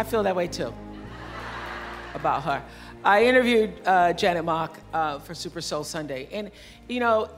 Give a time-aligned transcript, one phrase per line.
[0.00, 0.72] I feel that way too
[2.14, 2.62] about her.
[3.04, 6.26] I interviewed uh, Janet Mock uh, for Super Soul Sunday.
[6.32, 6.50] And,
[6.88, 7.28] you know,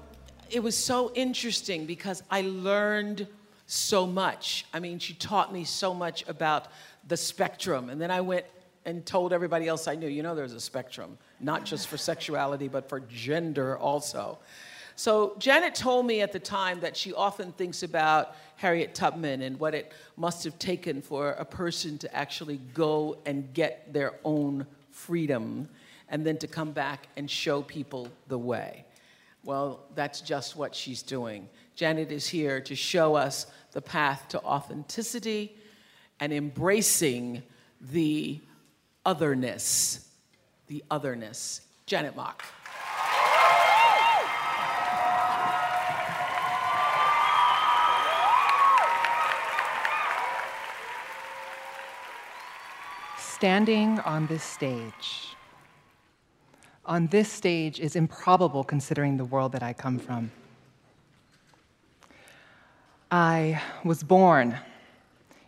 [0.49, 3.27] it was so interesting because I learned
[3.67, 4.65] so much.
[4.73, 6.69] I mean, she taught me so much about
[7.09, 7.91] the spectrum.
[7.91, 8.47] And then I went
[8.85, 12.69] and told everybody else I knew, you know, there's a spectrum, not just for sexuality,
[12.69, 14.39] but for gender also.
[14.97, 19.59] So Janet told me at the time that she often thinks about Harriet Tubman and
[19.59, 24.67] what it must have taken for a person to actually go and get their own
[24.91, 25.69] freedom
[26.09, 28.85] and then to come back and show people the way.
[29.45, 31.49] Well, that's just what she's doing.
[31.75, 35.57] Janet is here to show us the path to authenticity
[36.21, 37.43] and embracing
[37.81, 38.41] the
[39.05, 40.09] otherness.
[40.69, 41.63] The otherness.
[41.87, 42.45] Janet Mock.
[53.43, 55.35] Standing on this stage.
[56.87, 60.31] On this stage is improbable considering the world that I come from.
[63.11, 64.59] I was born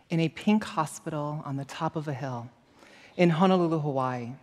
[0.09, 2.49] in a pink hospital on the top of a hill
[3.15, 4.33] in Honolulu, Hawaii,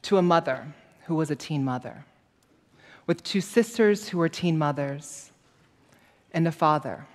[0.00, 0.72] to a mother
[1.04, 2.06] who was a teen mother,
[3.06, 5.30] with two sisters who were teen mothers,
[6.32, 7.06] and a father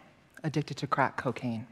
[0.43, 1.65] addicted to crack cocaine.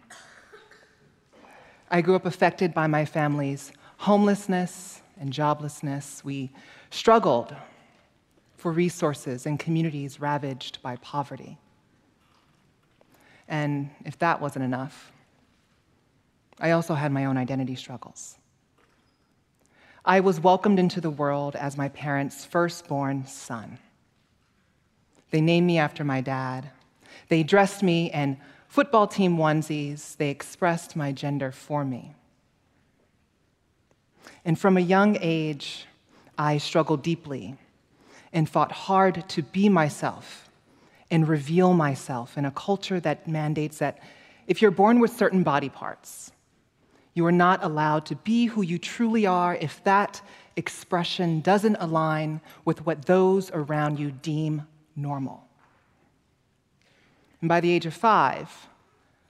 [1.90, 6.24] I grew up affected by my family's homelessness and joblessness.
[6.24, 6.52] We
[6.90, 7.56] struggled
[8.58, 11.58] for resources in communities ravaged by poverty.
[13.48, 15.12] And if that wasn't enough,
[16.60, 18.38] I also had my own identity struggles.
[20.04, 23.78] I was welcomed into the world as my parents' firstborn son.
[25.32, 26.70] They named me after my dad.
[27.30, 28.38] They dressed me in
[28.78, 30.16] football team onesies.
[30.18, 32.14] They expressed my gender for me.
[34.46, 35.88] And from a young age,
[36.38, 37.56] I struggled deeply
[38.32, 40.48] and fought hard to be myself
[41.10, 43.98] and reveal myself in a culture that mandates that
[44.46, 46.32] if you're born with certain body parts,
[47.16, 50.22] you are not allowed to be who you truly are if that
[50.56, 55.47] expression doesn't align with what those around you deem normal.
[57.42, 58.68] And by the age of five,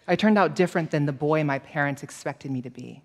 [0.07, 3.01] I turned out different than the boy my parents expected me to be.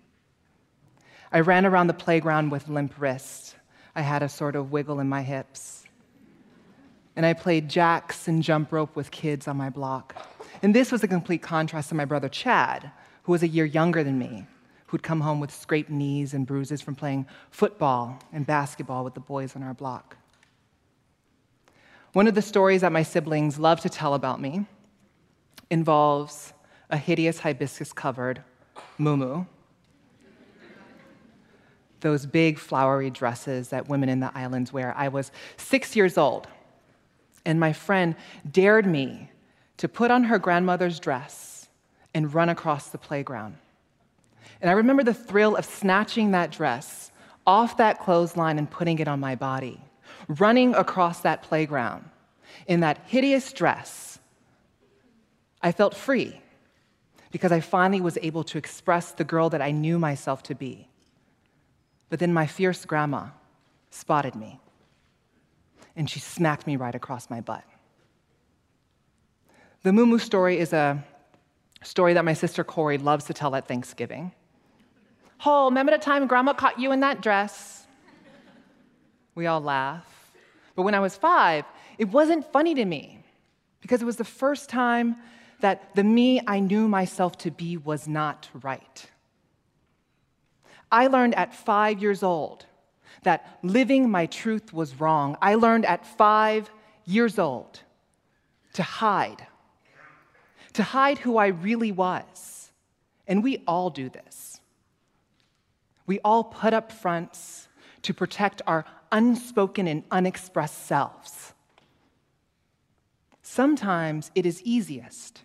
[1.31, 3.55] I ran around the playground with limp wrists.
[3.95, 5.83] I had a sort of wiggle in my hips.
[7.15, 10.15] And I played jacks and jump rope with kids on my block.
[10.61, 12.89] And this was a complete contrast to my brother Chad,
[13.23, 14.45] who was a year younger than me,
[14.87, 19.19] who'd come home with scraped knees and bruises from playing football and basketball with the
[19.19, 20.17] boys on our block.
[22.13, 24.65] One of the stories that my siblings love to tell about me
[25.73, 26.53] involves
[26.91, 28.43] a hideous hibiscus covered
[28.99, 29.47] mumu.
[32.01, 34.93] those big flowery dresses that women in the islands wear.
[34.95, 36.47] I was six years old,
[37.43, 38.15] and my friend
[38.51, 39.31] dared me
[39.77, 41.69] to put on her grandmother's dress
[42.13, 43.55] and run across the playground.
[44.61, 47.11] And I remember the thrill of snatching that dress
[47.47, 49.81] off that clothesline and putting it on my body,
[50.27, 52.03] running across that playground
[52.67, 54.12] in that hideous dress.
[55.63, 56.41] I felt free
[57.31, 60.89] because I finally was able to express the girl that I knew myself to be.
[62.09, 63.29] But then my fierce grandma
[63.89, 64.59] spotted me,
[65.95, 67.63] and she smacked me right across my butt.
[69.81, 71.03] The Moo story is a
[71.81, 74.31] story that my sister Corey loves to tell at Thanksgiving.
[75.45, 77.87] Oh, remember the time grandma caught you in that dress?
[79.35, 80.05] We all laugh.
[80.75, 81.65] But when I was five,
[81.97, 83.23] it wasn't funny to me
[83.81, 85.15] because it was the first time
[85.63, 89.09] that the me I knew myself to be was not right.
[90.91, 92.65] I learned at five years old
[93.23, 95.37] that living my truth was wrong.
[95.41, 96.69] I learned at five
[97.05, 97.79] years old
[98.73, 99.47] to hide,
[100.73, 102.69] to hide who I really was.
[103.25, 104.59] And we all do this.
[106.05, 107.69] We all put up fronts
[108.01, 108.83] to protect our
[109.13, 111.53] unspoken and unexpressed selves.
[113.41, 115.43] Sometimes it is easiest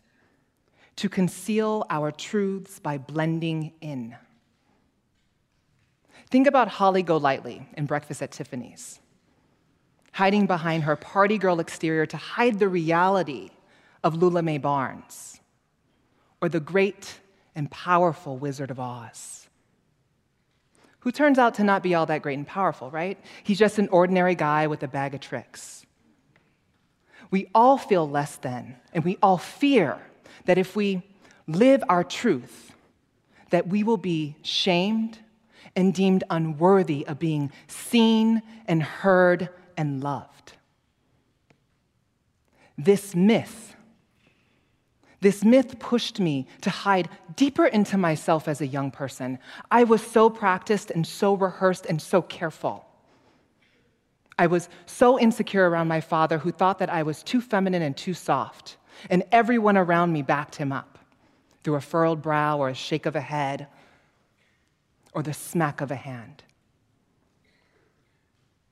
[0.99, 4.17] to conceal our truths by blending in.
[6.29, 8.99] Think about Holly Golightly in Breakfast at Tiffany's,
[10.13, 13.51] hiding behind her party girl exterior to hide the reality
[14.03, 15.41] of Lula Mae Barnes,
[16.41, 17.21] or the great
[17.55, 19.49] and powerful Wizard of Oz,
[20.99, 23.19] who turns out to not be all that great and powerful, right?
[23.45, 25.87] He's just an ordinary guy with a bag of tricks.
[27.31, 30.01] We all feel less than, and we all fear
[30.45, 31.03] that if we
[31.47, 32.73] live our truth,
[33.51, 35.19] that we will be shamed
[35.75, 40.53] and deemed unworthy of being seen and heard and loved.
[42.77, 43.75] This myth,
[45.21, 49.39] this myth pushed me to hide deeper into myself as a young person.
[49.71, 52.85] I was so practiced and so rehearsed and so careful.
[54.39, 57.97] I was so insecure around my father, who thought that I was too feminine and
[57.97, 58.77] too soft,
[59.11, 60.99] and everyone around me backed him up
[61.63, 63.67] through a furrowed brow or a shake of a head
[65.13, 66.43] or the smack of a hand.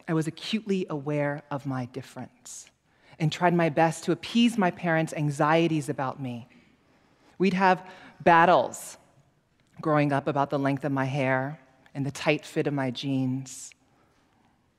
[0.09, 2.71] I was acutely aware of my difference
[3.19, 6.49] and tried my best to appease my parents' anxieties about me.
[7.39, 7.85] We'd have
[8.23, 8.99] battles
[9.81, 11.59] growing up about the length of my hair
[11.95, 13.71] and the tight fit of my jeans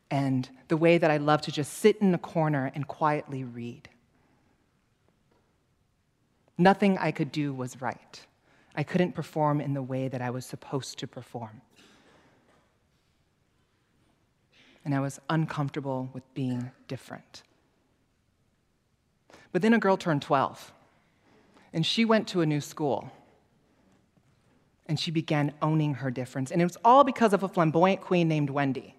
[0.09, 3.89] and the way that I loved to just sit in a corner and quietly read.
[6.57, 8.25] Nothing I could do was right.
[8.75, 11.61] I couldn't perform in the way that I was supposed to perform.
[14.85, 17.43] And I was uncomfortable with being different.
[19.51, 20.71] But then a girl turned 12,
[21.73, 23.11] and she went to a new school.
[24.89, 26.49] And she began owning her difference.
[26.49, 28.95] And it was all because of a flamboyant queen named Wendy.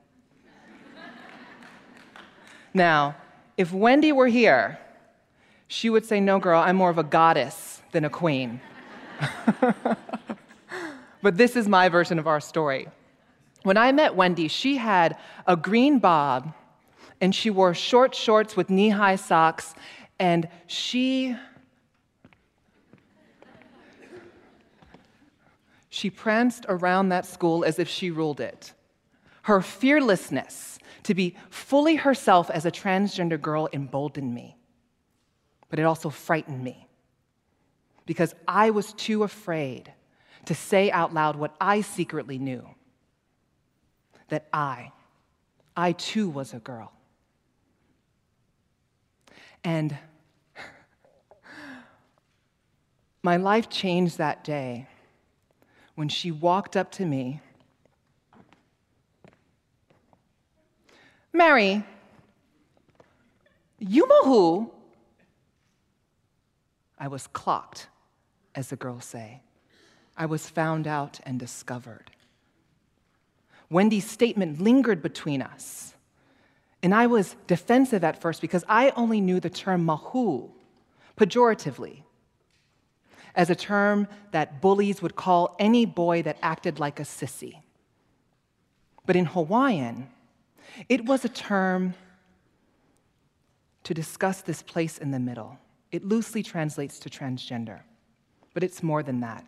[2.74, 3.16] now,
[3.56, 4.78] if Wendy were here,
[5.68, 8.60] she would say, No, girl, I'm more of a goddess than a queen.
[11.22, 12.88] but this is my version of our story.
[13.62, 15.16] When I met Wendy, she had
[15.46, 16.54] a green bob
[17.20, 19.74] and she wore short shorts with knee high socks,
[20.18, 21.36] and she.
[25.90, 28.72] She pranced around that school as if she ruled it.
[29.42, 34.57] Her fearlessness to be fully herself as a transgender girl emboldened me,
[35.70, 36.88] but it also frightened me
[38.06, 39.92] because I was too afraid
[40.46, 42.66] to say out loud what I secretly knew
[44.28, 44.92] that I,
[45.76, 46.92] I too was a girl.
[49.62, 49.96] And
[53.22, 54.86] my life changed that day
[55.94, 57.40] when she walked up to me.
[61.32, 61.84] Mary,
[63.78, 64.72] you know who?
[66.98, 67.88] I was clocked
[68.54, 69.42] as the girls say.
[70.16, 72.10] I was found out and discovered.
[73.70, 75.94] Wendy's statement lingered between us.
[76.82, 80.48] And I was defensive at first because I only knew the term mahu,
[81.16, 82.02] pejoratively,
[83.34, 87.62] as a term that bullies would call any boy that acted like a sissy.
[89.06, 90.08] But in Hawaiian,
[90.88, 91.94] it was a term
[93.84, 95.58] to discuss this place in the middle.
[95.90, 97.80] It loosely translates to transgender
[98.58, 99.44] but it's more than that.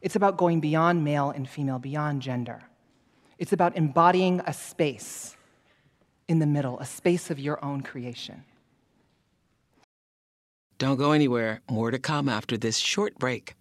[0.00, 2.64] It's about going beyond male and female, beyond gender.
[3.38, 5.36] It's about embodying a space
[6.26, 8.42] in the middle, a space of your own creation.
[10.78, 11.60] Don't go anywhere.
[11.70, 13.54] More to come after this short break.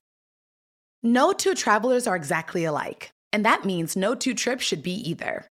[1.04, 5.46] No two travelers are exactly alike, and that means no two trips should be either.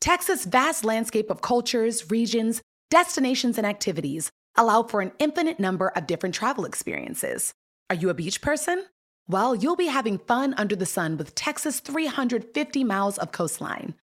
[0.00, 6.06] Texas' vast landscape of cultures, regions, destinations, and activities allow for an infinite number of
[6.06, 7.54] different travel experiences.
[7.88, 8.84] Are you a beach person?
[9.26, 13.94] Well, you'll be having fun under the sun with Texas' 350 miles of coastline.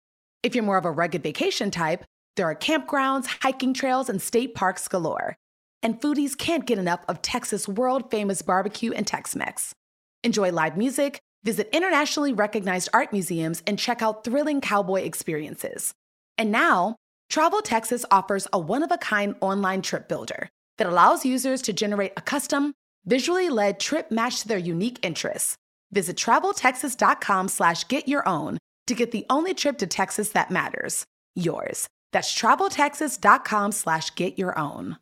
[0.42, 2.04] If you're more of a rugged vacation type,
[2.38, 5.36] there are campgrounds, hiking trails, and state parks galore.
[5.84, 9.76] And foodies can't get enough of Texas' world famous barbecue and Tex Mex.
[10.24, 15.94] Enjoy live music, visit internationally recognized art museums, and check out thrilling cowboy experiences.
[16.38, 16.96] And now,
[17.30, 21.74] Travel Texas offers a one of a kind online trip builder that allows users to
[21.74, 22.74] generate a custom,
[23.06, 25.58] visually led trip matched to their unique interests.
[25.92, 28.58] Visit traveltexas.com slash get your own
[28.88, 31.06] to get the only trip to Texas that matters,
[31.36, 31.88] yours.
[32.14, 34.98] That's traveltexas.com slash get your own.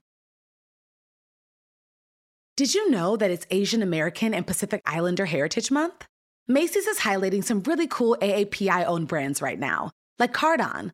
[2.58, 6.06] Did you know that it's Asian American and Pacific Islander Heritage Month?
[6.48, 10.94] Macy's is highlighting some really cool AAPI owned brands right now, like Cardon,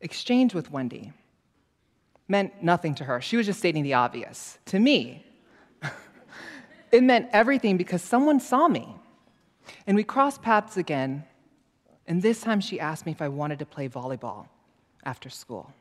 [0.00, 1.12] exchange with Wendy
[2.28, 3.20] meant nothing to her.
[3.20, 4.58] She was just stating the obvious.
[4.66, 5.24] To me,
[6.92, 8.96] it meant everything because someone saw me.
[9.86, 11.24] And we crossed paths again,
[12.06, 14.46] and this time she asked me if I wanted to play volleyball
[15.04, 15.72] after school.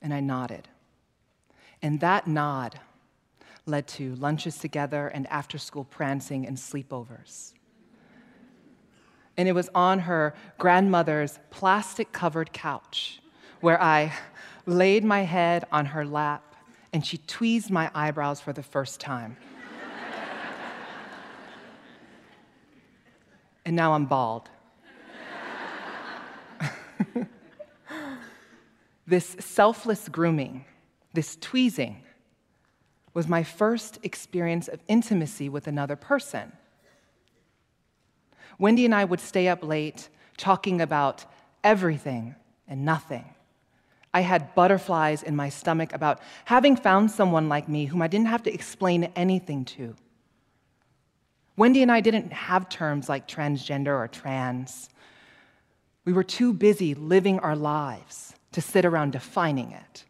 [0.00, 0.68] And I nodded.
[1.80, 2.78] And that nod
[3.66, 7.54] led to lunches together and after school prancing and sleepovers
[9.36, 13.20] and it was on her grandmother's plastic covered couch
[13.60, 14.12] where I
[14.66, 16.54] laid my head on her lap
[16.92, 19.36] and she tweezed my eyebrows for the first time.
[23.64, 24.50] and now I'm bald.
[29.06, 30.64] this selfless grooming,
[31.14, 32.02] this tweezing,
[33.14, 36.52] was my first experience of intimacy with another person.
[38.58, 41.24] Wendy and I would stay up late talking about
[41.64, 42.34] everything
[42.68, 43.24] and nothing.
[44.14, 48.26] I had butterflies in my stomach about having found someone like me whom I didn't
[48.26, 49.96] have to explain anything to.
[51.56, 54.88] Wendy and I didn't have terms like transgender or trans.
[56.04, 60.04] We were too busy living our lives to sit around defining it.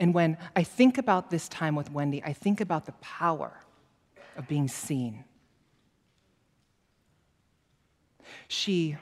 [0.00, 3.52] And when I think about this time with Wendy, I think about the power
[4.38, 5.24] of being seen.
[8.46, 8.96] She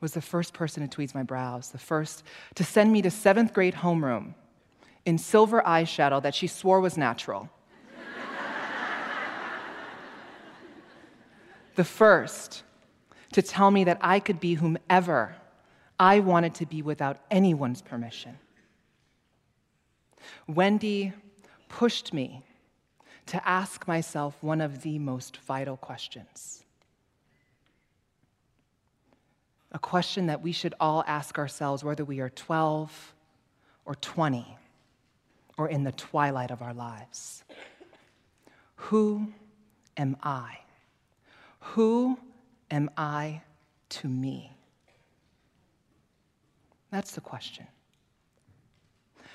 [0.00, 2.24] was the first person to tweeze my brows, the first
[2.56, 4.34] to send me to seventh grade homeroom
[5.06, 7.48] in silver eyeshadow that she swore was natural.
[11.76, 12.64] the first
[13.32, 15.36] to tell me that I could be whomever
[15.98, 18.38] I wanted to be without anyone's permission.
[20.48, 21.12] Wendy
[21.68, 22.42] pushed me
[23.26, 26.64] to ask myself one of the most vital questions.
[29.72, 33.14] A question that we should all ask ourselves, whether we are 12
[33.84, 34.56] or 20
[35.56, 37.44] or in the twilight of our lives
[38.76, 39.32] Who
[39.96, 40.58] am I?
[41.60, 42.18] Who
[42.70, 43.42] am I
[43.90, 44.52] to me?
[46.90, 47.66] That's the question.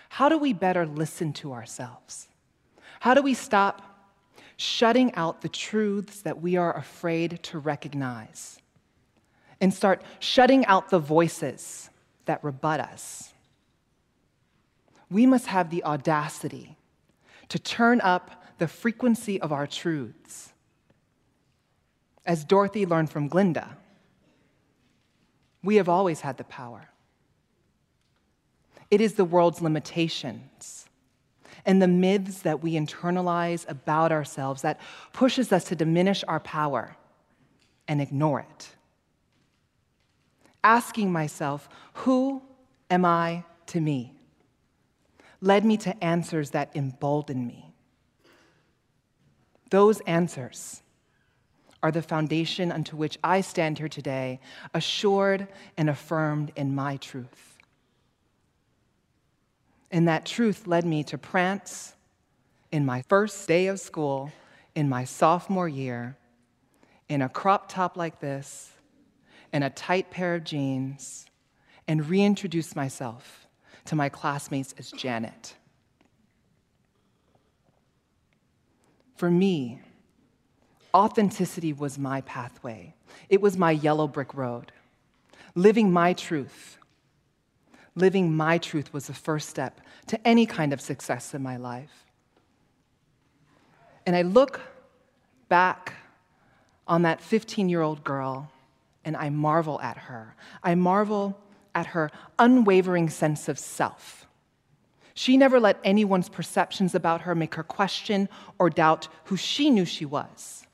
[0.10, 2.28] How do we better listen to ourselves?
[3.00, 3.82] How do we stop
[4.58, 8.60] shutting out the truths that we are afraid to recognize
[9.62, 11.90] and start shutting out the voices
[12.26, 13.34] that rebut us?
[15.10, 16.78] We must have the audacity
[17.50, 20.52] to turn up the frequency of our truths.
[22.26, 23.78] As Dorothy learned from Glinda,
[25.64, 26.90] we have always had the power.
[28.90, 30.87] It is the world's limitations
[31.68, 34.80] and the myths that we internalize about ourselves that
[35.12, 36.96] pushes us to diminish our power
[37.88, 38.70] and ignore it.
[40.64, 42.42] Asking myself, who
[42.90, 44.14] am I to me?
[45.40, 47.72] led me to answers that embolden me.
[49.70, 50.82] Those answers
[51.84, 54.40] are the foundation unto which I stand here today,
[54.74, 55.48] assured
[55.78, 57.57] and affirmed in my truth.
[59.92, 61.96] And that truth led me to prance
[62.72, 64.32] in my first day of school
[64.76, 66.18] in my sophomore year
[67.10, 68.72] in a crop top like this
[69.54, 71.26] and a tight pair of jeans
[71.88, 73.48] and reintroduce myself
[73.86, 75.56] to my classmates as Janet.
[79.16, 79.80] For me,
[80.98, 82.96] Authenticity was my pathway,
[83.30, 84.72] it was my yellow brick road.
[85.54, 86.78] Living my truth.
[87.98, 92.06] Living my truth was the first step to any kind of success in my life.
[94.06, 94.62] And I look
[95.50, 95.94] back
[96.88, 98.52] on that 15 year old girl
[99.04, 100.36] and I marvel at her.
[100.64, 101.40] I marvel
[101.74, 104.28] at her unwavering sense of self.
[105.16, 109.86] She never let anyone's perceptions about her make her question or doubt who she knew
[109.86, 110.68] she was.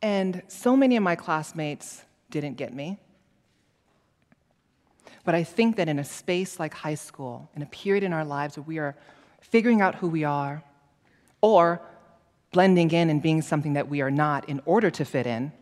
[0.00, 3.00] And so many of my classmates didn't get me.
[5.30, 8.24] But I think that in a space like high school, in a period in our
[8.24, 8.96] lives where we are
[9.40, 10.64] figuring out who we are,
[11.40, 11.80] or
[12.50, 15.52] blending in and being something that we are not in order to fit in,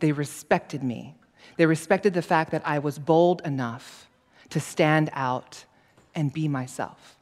[0.00, 1.16] they respected me.
[1.58, 4.08] They respected the fact that I was bold enough
[4.48, 5.66] to stand out
[6.14, 7.18] and be myself.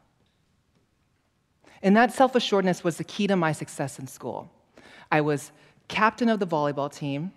[1.82, 4.52] And that self assuredness was the key to my success in school.
[5.10, 5.50] I was
[5.88, 7.32] captain of the volleyball team,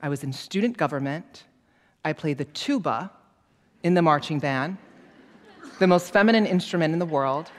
[0.00, 1.42] I was in student government,
[2.04, 3.10] I played the tuba
[3.82, 4.78] in the marching band,
[5.78, 7.50] the most feminine instrument in the world.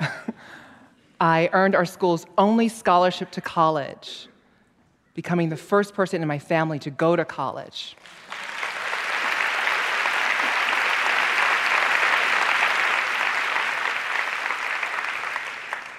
[1.20, 4.28] I earned our school's only scholarship to college,
[5.14, 7.96] becoming the first person in my family to go to college.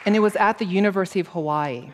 [0.05, 1.89] And it was at the University of Hawaii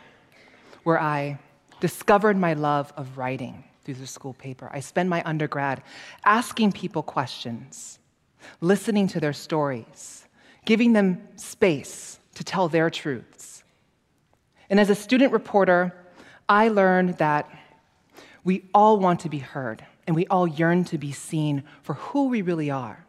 [0.82, 1.38] where I
[1.80, 4.70] discovered my love of writing through the school paper.
[4.72, 5.82] I spent my undergrad
[6.24, 7.98] asking people questions,
[8.60, 10.26] listening to their stories,
[10.64, 13.64] giving them space to tell their truths.
[14.70, 15.94] And as a student reporter,
[16.48, 17.50] I learned that
[18.44, 22.28] we all want to be heard and we all yearn to be seen for who
[22.28, 23.04] we really are,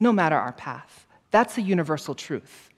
[0.00, 1.06] no matter our path.
[1.30, 2.70] That's a universal truth.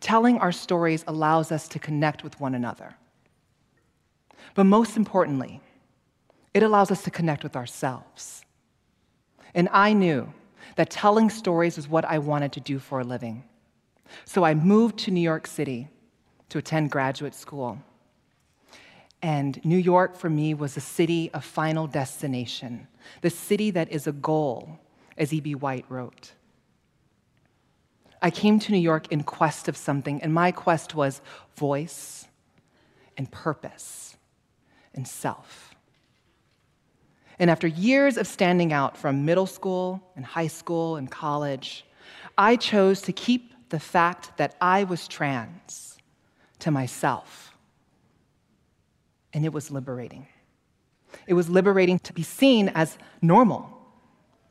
[0.00, 2.96] Telling our stories allows us to connect with one another.
[4.56, 5.60] But most importantly,
[6.54, 8.42] it allows us to connect with ourselves.
[9.54, 10.32] And I knew
[10.76, 13.44] that telling stories was what I wanted to do for a living.
[14.24, 15.88] So I moved to New York City
[16.48, 17.78] to attend graduate school.
[19.20, 22.88] And New York for me was a city of final destination,
[23.20, 24.78] the city that is a goal,
[25.18, 25.54] as E.B.
[25.56, 26.32] White wrote.
[28.22, 31.20] I came to New York in quest of something, and my quest was
[31.56, 32.26] voice
[33.18, 34.15] and purpose
[34.96, 35.74] and self.
[37.38, 41.84] And after years of standing out from middle school and high school and college,
[42.38, 45.98] I chose to keep the fact that I was trans
[46.60, 47.54] to myself.
[49.32, 50.26] And it was liberating.
[51.26, 53.70] It was liberating to be seen as normal,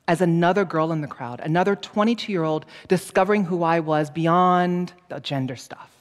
[0.07, 4.93] as another girl in the crowd, another 22 year old discovering who I was beyond
[5.09, 5.94] the gender stuff.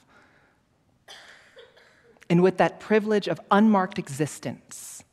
[2.35, 5.05] And with that privilege of unmarked existence,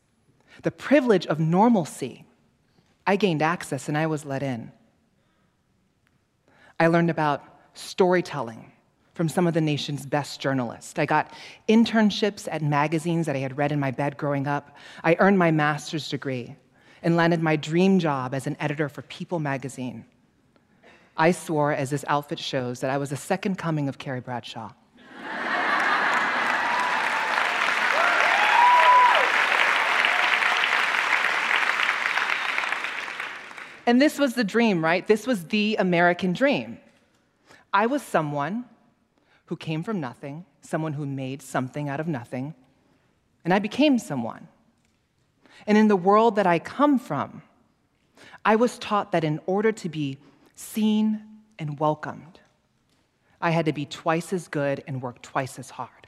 [0.64, 2.26] the privilege of normalcy,
[3.06, 4.72] I gained access and I was let in.
[6.80, 7.44] I learned about
[7.76, 8.72] storytelling
[9.14, 10.98] from some of the nation's best journalists.
[10.98, 11.32] I got
[11.70, 14.76] internships at magazines that I had read in my bed growing up.
[15.04, 16.56] I earned my master's degree
[17.04, 20.06] and landed my dream job as an editor for People magazine.
[21.16, 24.72] I swore, as this outfit shows, that I was the second coming of Carrie Bradshaw.
[33.86, 35.06] And this was the dream, right?
[35.06, 36.80] This was the American dream.
[37.74, 38.66] I was someone
[39.46, 42.54] who came from nothing, someone who made something out of nothing,
[43.44, 44.48] and I became someone.
[45.68, 47.42] And in the world that I come from,
[48.46, 50.18] I was taught that in order to be
[50.56, 51.24] seen
[51.58, 52.40] and welcomed,
[53.40, 56.01] I had to be twice as good and work twice as hard.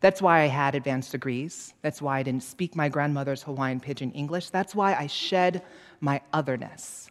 [0.00, 1.74] That's why I had advanced degrees.
[1.82, 4.50] That's why I didn't speak my grandmother's Hawaiian pidgin English.
[4.50, 5.62] That's why I shed
[6.00, 7.10] my otherness.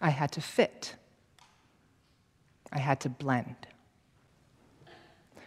[0.00, 0.96] I had to fit,
[2.72, 3.54] I had to blend.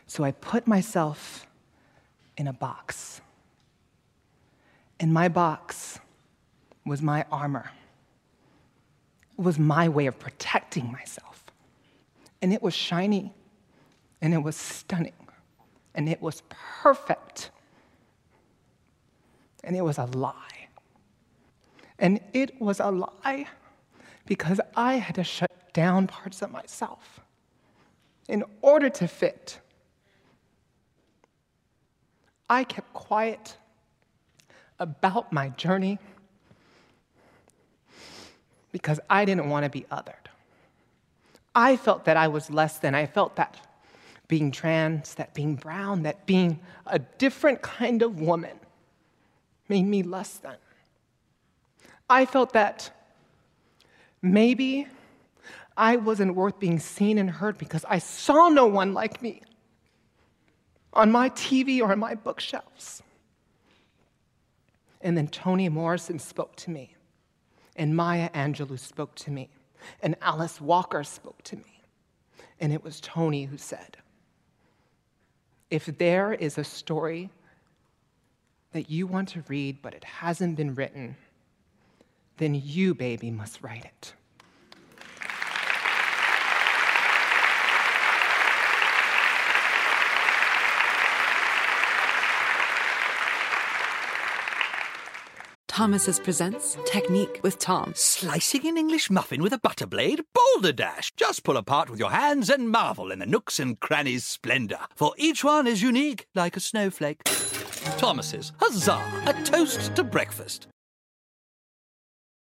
[0.07, 1.45] So I put myself
[2.37, 3.21] in a box.
[4.99, 5.99] And my box
[6.85, 7.69] was my armor,
[9.37, 11.43] it was my way of protecting myself.
[12.41, 13.33] And it was shiny,
[14.21, 15.26] and it was stunning,
[15.97, 17.49] and it was perfect,
[19.63, 20.67] and it was a lie.
[21.97, 23.47] And it was a lie
[24.27, 27.19] because I had to shut down parts of myself
[28.29, 29.59] in order to fit.
[32.47, 33.57] I kept quiet
[34.79, 35.97] about my journey
[38.71, 40.27] because I didn't want to be othered.
[41.55, 42.93] I felt that I was less than.
[42.93, 43.66] I felt that
[44.27, 48.59] being trans, that being brown, that being a different kind of woman
[49.69, 50.57] made me less than.
[52.09, 52.91] I felt that
[54.21, 54.87] maybe
[55.75, 59.41] I wasn't worth being seen and heard because I saw no one like me
[60.93, 63.03] on my TV or on my bookshelves.
[65.01, 66.95] And then Toni Morrison spoke to me,
[67.75, 69.49] and Maya Angelou spoke to me,
[70.01, 71.83] and Alice Walker spoke to me.
[72.59, 73.97] And it was Toni who said,
[75.69, 77.29] If there is a story
[78.71, 81.15] that you want to read but it hasn't been written,
[82.37, 84.13] then you, baby, must write it.
[95.77, 97.93] Thomas's presents Technique with Tom.
[97.95, 100.23] Slicing an English muffin with a butter blade?
[100.33, 101.13] Boulder Dash!
[101.15, 105.13] Just pull apart with your hands and marvel in the nooks and crannies' splendor, for
[105.19, 107.23] each one is unique like a snowflake.
[107.99, 108.99] Thomas's, huzzah!
[109.27, 110.65] A toast to breakfast.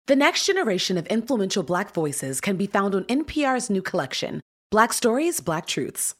[0.07, 4.93] The next generation of influential Black voices can be found on NPR's new collection, Black
[4.93, 6.15] Stories, Black Truths.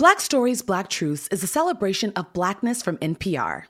[0.00, 3.69] Black Stories, Black Truths is a celebration of Blackness from NPR.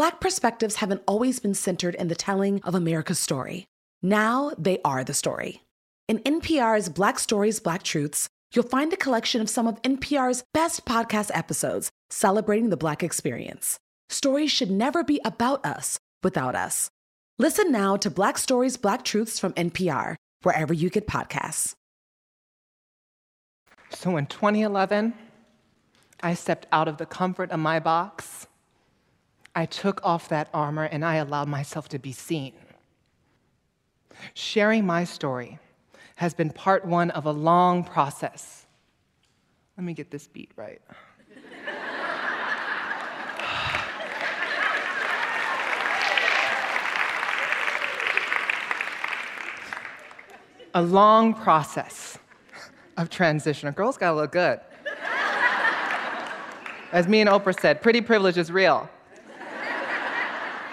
[0.00, 3.66] Black perspectives haven't always been centered in the telling of America's story.
[4.00, 5.60] Now they are the story.
[6.08, 10.86] In NPR's Black Stories, Black Truths, you'll find a collection of some of NPR's best
[10.86, 13.78] podcast episodes celebrating the Black experience.
[14.08, 16.88] Stories should never be about us without us.
[17.38, 21.74] Listen now to Black Stories, Black Truths from NPR, wherever you get podcasts.
[23.90, 25.12] So in 2011,
[26.22, 28.39] I stepped out of the comfort of my box
[29.60, 32.54] I took off that armor and I allowed myself to be seen.
[34.32, 35.58] Sharing my story
[36.16, 38.64] has been part one of a long process.
[39.76, 40.80] Let me get this beat right.
[50.72, 52.16] a long process
[52.96, 53.68] of transition.
[53.68, 54.58] A girl's gotta look good.
[56.92, 58.88] As me and Oprah said, pretty privilege is real.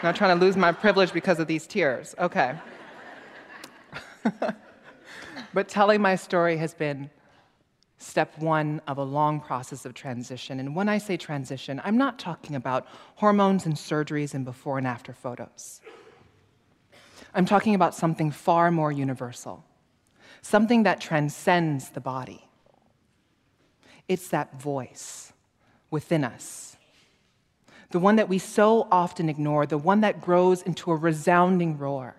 [0.08, 2.16] I'm not trying to lose my privilege because of these tears.
[2.18, 2.56] Okay.
[5.54, 7.10] but telling my story has been
[7.98, 10.62] step one of a long process of transition.
[10.62, 14.88] And when I say transition, I'm not talking about hormones and surgeries and before and
[14.88, 15.82] after photos.
[17.34, 19.66] I'm talking about something far more universal,
[20.42, 22.48] something that transcends the body.
[24.08, 25.34] It's that voice
[25.92, 26.77] within us
[27.92, 32.16] the one that we so often ignore, the one that grows into a resounding roar,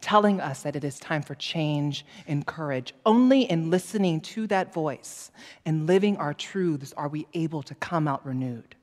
[0.00, 2.94] telling us that it is time for change and courage.
[3.06, 5.30] Only in listening to that voice
[5.64, 8.74] and living our truths are we able to come out renewed.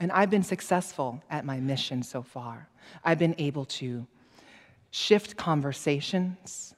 [0.00, 2.68] And I've been successful at my mission so far.
[3.04, 4.06] I've been able to
[4.90, 6.74] shift conversations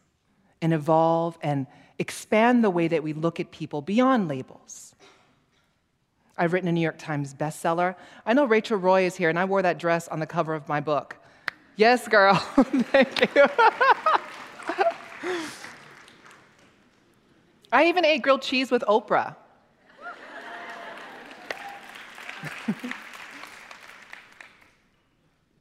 [0.61, 1.67] and evolve and
[1.99, 4.95] expand the way that we look at people beyond labels
[6.38, 7.94] I've written a New York Times bestseller.
[8.27, 10.68] I know Rachel Roy is here, and I wore that dress on the cover of
[10.68, 11.16] my book.
[11.77, 12.35] Yes, girl.
[12.57, 13.46] Thank you.
[17.72, 19.37] I even ate grilled cheese with Oprah.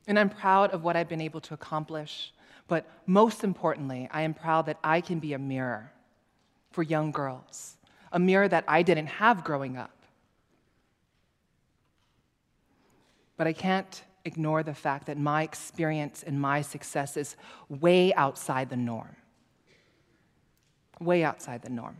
[0.08, 2.32] and I'm proud of what I've been able to accomplish.
[2.68, 5.92] But most importantly, I am proud that I can be a mirror
[6.72, 7.78] for young girls,
[8.12, 9.95] a mirror that I didn't have growing up.
[13.38, 17.36] But I can't ignore the fact that my experience and my success is
[17.70, 19.16] way outside the norm.
[21.00, 21.98] Way outside the norm.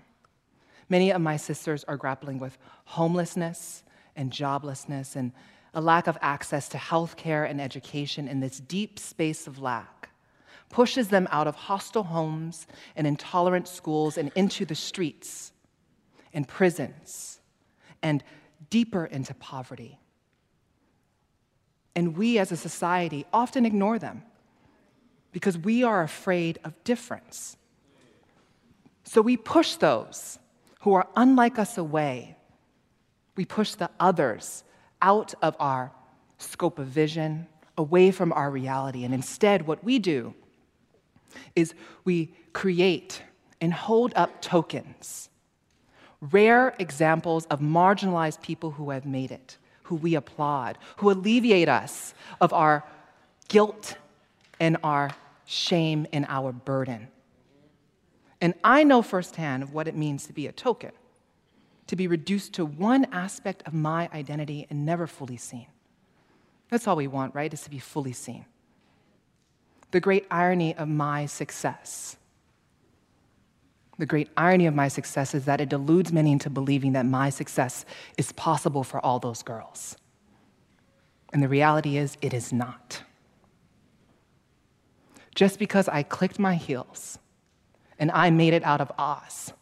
[0.90, 3.84] Many of my sisters are grappling with homelessness
[4.16, 5.32] and joblessness and
[5.74, 10.10] a lack of access to health care and education in this deep space of lack
[10.70, 15.52] pushes them out of hostile homes and intolerant schools and into the streets
[16.34, 17.40] and prisons
[18.02, 18.24] and
[18.70, 20.00] deeper into poverty
[21.96, 24.24] and we as a society often ignore them
[25.32, 27.58] because we are afraid of difference.
[29.04, 30.40] So we push those
[30.82, 32.38] who are unlike us away.
[33.36, 34.64] We push the others
[35.02, 35.92] out of our
[36.38, 39.04] scope of vision, away from our reality.
[39.04, 40.34] And instead, what we do
[41.56, 43.22] is we create
[43.60, 45.30] and hold up tokens,
[46.22, 52.14] rare examples of marginalized people who have made it, who we applaud, who alleviate us
[52.42, 52.84] of our
[53.48, 53.98] guilt
[54.60, 55.12] and our
[55.46, 57.08] shame and our burden.
[58.42, 60.92] And I know firsthand of what it means to be a token,
[61.88, 65.68] to be reduced to one aspect of my identity and never fully seen.
[66.70, 67.54] That's all we want, right?
[67.54, 68.46] Is to be fully seen.
[69.92, 72.18] The great irony of my success.
[73.98, 77.30] The great irony of my success is that it deludes many into believing that my
[77.30, 77.86] success
[78.18, 79.96] is possible for all those girls.
[81.32, 83.04] And the reality is, it is not.
[85.34, 87.20] Just because I clicked my heels
[88.00, 89.54] and I made it out of Oz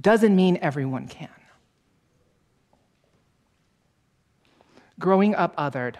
[0.00, 1.28] doesn't mean everyone can.
[4.98, 5.96] Growing up othered,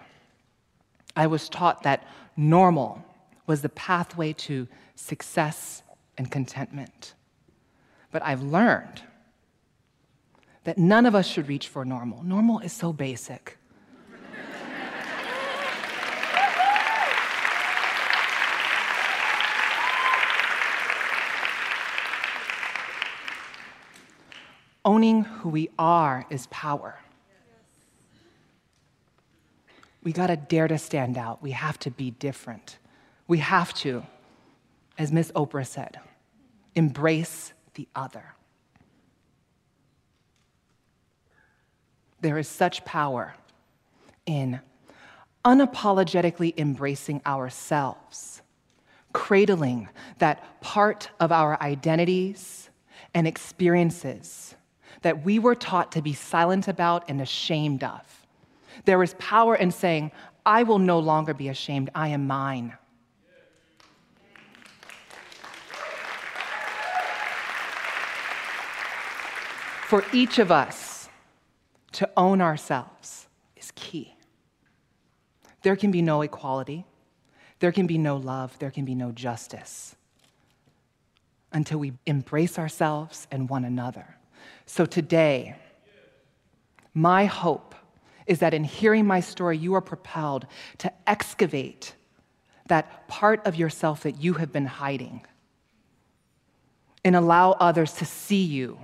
[1.15, 3.03] I was taught that normal
[3.47, 5.83] was the pathway to success
[6.17, 7.13] and contentment.
[8.11, 9.01] But I've learned
[10.63, 12.23] that none of us should reach for normal.
[12.23, 13.57] Normal is so basic.
[24.83, 26.99] Owning who we are is power.
[30.03, 31.41] We gotta dare to stand out.
[31.41, 32.77] We have to be different.
[33.27, 34.05] We have to,
[34.97, 35.99] as Miss Oprah said,
[36.73, 38.35] embrace the other.
[42.21, 43.35] There is such power
[44.25, 44.59] in
[45.43, 48.41] unapologetically embracing ourselves,
[49.13, 52.69] cradling that part of our identities
[53.13, 54.55] and experiences
[55.03, 58.25] that we were taught to be silent about and ashamed of.
[58.85, 60.11] There is power in saying,
[60.45, 62.73] I will no longer be ashamed, I am mine.
[69.95, 71.07] For each of us
[71.93, 74.13] to own ourselves is key.
[75.61, 76.83] There can be no equality,
[77.59, 79.95] there can be no love, there can be no justice
[81.53, 84.17] until we embrace ourselves and one another.
[84.65, 85.55] So today,
[86.93, 87.73] my hope
[88.27, 90.45] is that in hearing my story, you are propelled
[90.79, 91.95] to excavate
[92.67, 95.25] that part of yourself that you have been hiding
[97.05, 98.77] and allow others to see you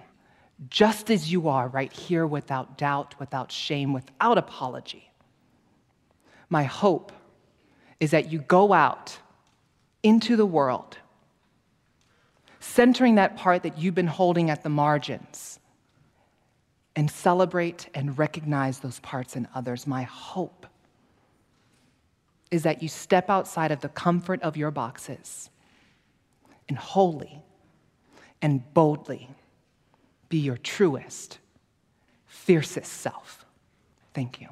[0.70, 5.12] just as you are right here without doubt, without shame, without apology.
[6.50, 7.12] My hope
[8.00, 9.18] is that you go out
[10.04, 10.98] into the world,
[12.60, 15.60] centering that part that you've been holding at the margins
[16.96, 19.88] and celebrate and recognize those parts in others.
[19.88, 20.68] My hope
[22.52, 25.50] is that you step outside of the comfort of your boxes
[26.68, 27.42] and wholly
[28.42, 29.30] and boldly
[30.32, 31.40] be your truest,
[32.26, 33.46] fiercest self.
[34.14, 34.48] Thank you.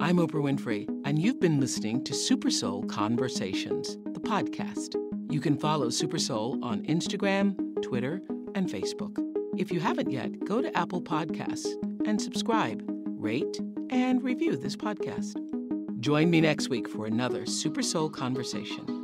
[0.00, 4.94] I'm Oprah Winfrey, and you've been listening to Super Soul Conversations, the podcast.
[5.32, 8.22] You can follow Super Soul on Instagram, Twitter,
[8.54, 9.18] and Facebook.
[9.58, 11.66] If you haven't yet, go to Apple Podcasts
[12.06, 12.80] and subscribe,
[13.18, 13.58] rate,
[13.90, 15.34] and review this podcast.
[15.98, 19.03] Join me next week for another Super Soul conversation.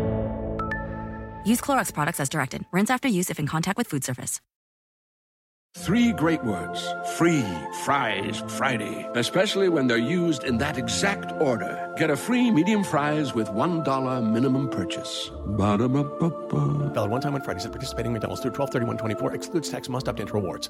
[1.43, 2.65] Use Clorox products as directed.
[2.71, 4.39] Rinse after use if in contact with food surface.
[5.77, 7.45] Three great words free
[7.85, 11.93] fries Friday, especially when they're used in that exact order.
[11.97, 15.31] Get a free medium fries with $1 minimum purchase.
[15.47, 16.89] Ba-da-ba-ba-ba.
[16.93, 20.09] Valid one time on Fridays at participating McDonald's through 12 31 24 excludes tax must
[20.09, 20.69] opt into rewards.